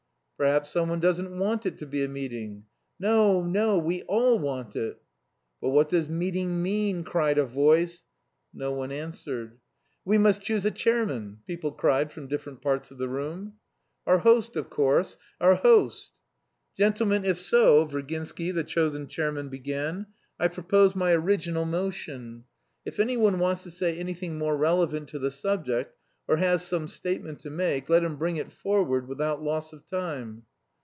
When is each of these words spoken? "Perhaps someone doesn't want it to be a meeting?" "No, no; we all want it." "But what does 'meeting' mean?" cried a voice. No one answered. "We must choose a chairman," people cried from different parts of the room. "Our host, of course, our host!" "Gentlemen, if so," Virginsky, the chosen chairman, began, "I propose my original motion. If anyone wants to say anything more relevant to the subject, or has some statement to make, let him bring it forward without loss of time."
"Perhaps 0.43 0.71
someone 0.71 0.99
doesn't 0.99 1.37
want 1.37 1.67
it 1.67 1.77
to 1.77 1.85
be 1.85 2.03
a 2.03 2.07
meeting?" 2.07 2.65
"No, 2.99 3.43
no; 3.43 3.77
we 3.77 4.01
all 4.07 4.39
want 4.39 4.75
it." 4.75 4.99
"But 5.61 5.69
what 5.69 5.87
does 5.87 6.09
'meeting' 6.09 6.63
mean?" 6.63 7.03
cried 7.03 7.37
a 7.37 7.45
voice. 7.45 8.07
No 8.51 8.71
one 8.71 8.91
answered. 8.91 9.59
"We 10.03 10.17
must 10.17 10.41
choose 10.41 10.65
a 10.65 10.71
chairman," 10.71 11.41
people 11.45 11.71
cried 11.71 12.11
from 12.11 12.25
different 12.27 12.59
parts 12.59 12.89
of 12.89 12.97
the 12.97 13.07
room. 13.07 13.57
"Our 14.07 14.17
host, 14.17 14.55
of 14.55 14.71
course, 14.71 15.15
our 15.39 15.53
host!" 15.57 16.11
"Gentlemen, 16.75 17.23
if 17.23 17.37
so," 17.37 17.85
Virginsky, 17.85 18.49
the 18.51 18.63
chosen 18.63 19.05
chairman, 19.07 19.49
began, 19.49 20.07
"I 20.39 20.47
propose 20.47 20.95
my 20.95 21.11
original 21.13 21.65
motion. 21.65 22.45
If 22.83 22.99
anyone 22.99 23.37
wants 23.37 23.61
to 23.61 23.69
say 23.69 23.95
anything 23.95 24.39
more 24.39 24.57
relevant 24.57 25.09
to 25.09 25.19
the 25.19 25.29
subject, 25.29 25.95
or 26.27 26.37
has 26.37 26.63
some 26.63 26.87
statement 26.87 27.39
to 27.39 27.49
make, 27.49 27.89
let 27.89 28.03
him 28.03 28.15
bring 28.15 28.37
it 28.37 28.49
forward 28.51 29.05
without 29.07 29.41
loss 29.41 29.73
of 29.73 29.85
time." 29.87 30.41